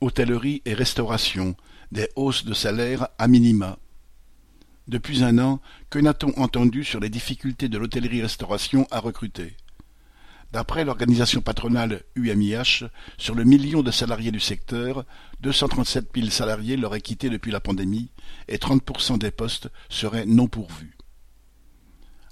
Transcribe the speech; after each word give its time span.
Hôtellerie 0.00 0.62
et 0.64 0.74
restauration, 0.74 1.56
des 1.90 2.08
hausses 2.14 2.44
de 2.44 2.54
salaire 2.54 3.08
à 3.18 3.26
minima. 3.26 3.78
Depuis 4.86 5.24
un 5.24 5.38
an, 5.38 5.60
que 5.90 5.98
n'a-t-on 5.98 6.38
entendu 6.38 6.84
sur 6.84 7.00
les 7.00 7.08
difficultés 7.08 7.68
de 7.68 7.78
l'hôtellerie-restauration 7.78 8.86
à 8.92 9.00
recruter? 9.00 9.56
D'après 10.52 10.84
l'organisation 10.84 11.40
patronale 11.40 12.02
UMIH, 12.14 12.84
sur 13.18 13.34
le 13.34 13.42
million 13.44 13.82
de 13.82 13.90
salariés 13.90 14.30
du 14.30 14.40
secteur, 14.40 15.04
237 15.40 16.10
000 16.14 16.28
salariés 16.28 16.76
l'auraient 16.76 17.00
quitté 17.00 17.28
depuis 17.28 17.50
la 17.50 17.60
pandémie 17.60 18.10
et 18.46 18.56
30% 18.56 19.18
des 19.18 19.32
postes 19.32 19.68
seraient 19.88 20.26
non 20.26 20.46
pourvus. 20.46 20.97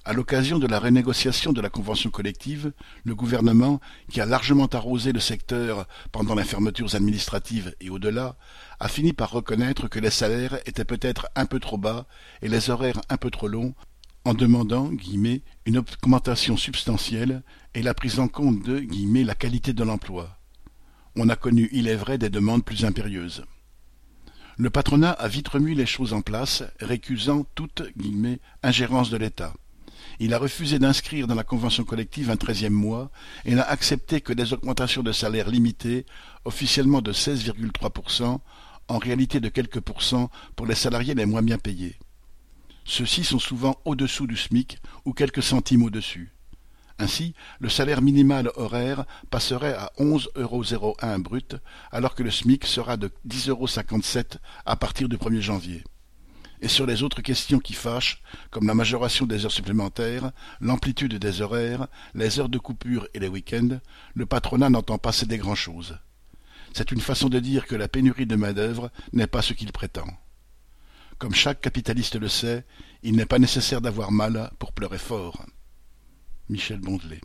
À 0.09 0.12
l'occasion 0.12 0.61
de 0.61 0.68
la 0.68 0.79
renégociation 0.79 1.52
de 1.52 1.61
la 1.61 1.68
convention 1.68 2.11
collective, 2.11 2.72
le 3.02 3.16
gouvernement, 3.16 3.80
qui 4.09 4.21
a 4.21 4.25
largement 4.25 4.68
arrosé 4.68 5.11
le 5.11 5.18
secteur 5.18 5.89
pendant 6.12 6.36
les 6.36 6.45
fermetures 6.45 6.95
administratives 6.95 7.75
et 7.80 7.90
au-delà, 7.90 8.36
a 8.79 8.86
fini 8.86 9.12
par 9.12 9.32
reconnaître 9.32 9.89
que 9.89 9.99
les 9.99 10.11
salaires 10.11 10.61
étaient 10.64 10.85
peut-être 10.85 11.27
un 11.35 11.44
peu 11.44 11.58
trop 11.58 11.77
bas 11.77 12.07
et 12.40 12.49
les 12.49 12.71
horaires 12.71 13.00
un 13.08 13.16
peu 13.16 13.30
trop 13.30 13.49
longs, 13.49 13.75
en 14.25 14.32
demandant 14.32 14.93
guillemets, 14.93 15.43
une 15.64 15.79
augmentation 15.79 16.57
substantielle 16.57 17.43
et 17.75 17.82
la 17.82 17.93
prise 17.93 18.21
en 18.21 18.29
compte 18.29 18.63
de 18.63 18.79
guillemets, 18.79 19.25
la 19.25 19.35
qualité 19.35 19.72
de 19.72 19.82
l'emploi. 19.82 20.38
On 21.16 21.29
a 21.29 21.35
connu, 21.35 21.68
il 21.72 21.88
est 21.88 21.96
vrai, 21.96 22.16
des 22.16 22.30
demandes 22.30 22.64
plus 22.64 22.85
impérieuses. 22.85 23.44
Le 24.57 24.71
patronat 24.71 25.11
a 25.11 25.27
vite 25.27 25.49
remis 25.49 25.75
les 25.75 25.85
choses 25.85 26.13
en 26.13 26.21
place, 26.21 26.63
récusant 26.79 27.44
toute 27.57 27.82
ingérence 28.63 29.11
de 29.11 29.16
l'État. 29.16 29.52
Il 30.18 30.32
a 30.32 30.38
refusé 30.38 30.79
d'inscrire 30.79 31.26
dans 31.26 31.34
la 31.34 31.44
convention 31.44 31.84
collective 31.84 32.30
un 32.30 32.36
treizième 32.36 32.72
mois 32.72 33.11
et 33.44 33.55
n'a 33.55 33.69
accepté 33.69 34.22
que 34.22 34.33
des 34.33 34.55
augmentations 34.55 35.02
de 35.02 35.12
salaire 35.12 35.50
limitées, 35.50 36.06
officiellement 36.44 37.02
de 37.02 37.12
16,3%, 37.12 38.41
en 38.88 38.98
réalité 38.98 39.41
de 39.41 39.48
quelques 39.48 39.80
pourcents 39.80 40.30
pour 40.55 40.66
les 40.66 40.74
salariés 40.74 41.14
les 41.14 41.26
moins 41.26 41.42
bien 41.42 41.58
payés. 41.58 41.98
Ceux-ci 42.84 43.24
sont 43.24 43.38
souvent 43.38 43.76
au-dessous 43.84 44.26
du 44.26 44.36
SMIC 44.36 44.78
ou 45.04 45.12
quelques 45.12 45.42
centimes 45.42 45.82
au-dessus. 45.82 46.32
Ainsi, 46.98 47.34
le 47.58 47.69
salaire 47.69 48.00
minimal 48.00 48.50
horaire 48.56 49.04
passerait 49.30 49.74
à 49.74 49.92
11,01 49.98 50.41
euros 50.72 50.96
brut, 51.19 51.56
alors 51.92 52.14
que 52.14 52.22
le 52.22 52.30
SMIC 52.30 52.64
sera 52.64 52.96
de 52.96 53.10
10,57 53.28 53.50
euros 53.50 54.41
à 54.64 54.76
partir 54.76 55.08
du 55.10 55.19
1er 55.19 55.41
janvier 55.41 55.84
et 56.60 56.68
sur 56.68 56.86
les 56.86 57.02
autres 57.02 57.22
questions 57.22 57.58
qui 57.58 57.72
fâchent, 57.72 58.22
comme 58.50 58.66
la 58.66 58.74
majoration 58.74 59.26
des 59.26 59.44
heures 59.44 59.52
supplémentaires, 59.52 60.32
l'amplitude 60.60 61.14
des 61.14 61.42
horaires, 61.42 61.86
les 62.14 62.38
heures 62.38 62.48
de 62.48 62.58
coupure 62.58 63.08
et 63.14 63.18
les 63.18 63.28
week-ends, 63.28 63.80
le 64.14 64.26
patronat 64.26 64.70
n'entend 64.70 64.98
pas 64.98 65.12
céder 65.12 65.38
grand-chose. 65.38 65.98
C'est 66.72 66.92
une 66.92 67.00
façon 67.00 67.28
de 67.28 67.38
dire 67.38 67.66
que 67.66 67.76
la 67.76 67.88
pénurie 67.88 68.26
de 68.26 68.36
main-d'œuvre 68.36 68.90
n'est 69.12 69.26
pas 69.26 69.42
ce 69.42 69.52
qu'il 69.52 69.72
prétend. 69.72 70.06
Comme 71.18 71.34
chaque 71.34 71.60
capitaliste 71.60 72.16
le 72.16 72.28
sait, 72.28 72.64
il 73.02 73.16
n'est 73.16 73.26
pas 73.26 73.38
nécessaire 73.38 73.80
d'avoir 73.80 74.12
mal 74.12 74.50
pour 74.58 74.72
pleurer 74.72 74.98
fort. 74.98 75.46
Michel 76.48 76.80
Bondelet 76.80 77.20